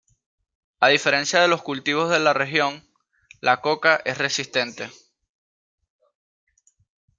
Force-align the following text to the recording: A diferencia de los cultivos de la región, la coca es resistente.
A 0.79 0.87
diferencia 0.87 1.39
de 1.43 1.47
los 1.47 1.61
cultivos 1.61 2.09
de 2.09 2.19
la 2.19 2.33
región, 2.33 2.89
la 3.39 3.61
coca 3.61 3.97
es 4.03 4.17
resistente. 4.17 4.89